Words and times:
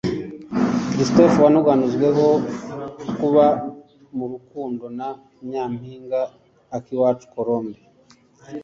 Christopher 0.93 1.41
wanuganuzweho 1.43 2.25
kuba 3.19 3.45
mu 4.17 4.25
rukundo 4.31 4.85
na 4.99 5.09
Nyampinga 5.49 6.21
Akiwacu 6.77 7.25
Colombe 7.33 7.79